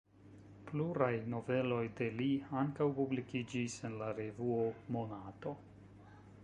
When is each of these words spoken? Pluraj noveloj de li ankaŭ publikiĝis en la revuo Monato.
Pluraj 0.69 1.09
noveloj 1.33 1.83
de 1.99 2.07
li 2.21 2.29
ankaŭ 2.63 2.89
publikiĝis 3.01 3.77
en 3.91 4.01
la 4.01 4.11
revuo 4.23 4.67
Monato. 4.97 5.57